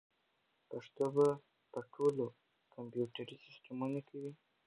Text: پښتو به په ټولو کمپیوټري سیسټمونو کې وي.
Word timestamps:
پښتو 0.69 1.05
به 1.15 1.27
په 1.71 1.79
ټولو 1.93 2.25
کمپیوټري 2.73 3.35
سیسټمونو 3.45 3.99
کې 4.07 4.15
وي. 4.21 4.31